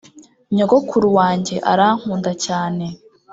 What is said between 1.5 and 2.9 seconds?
arankunda cyane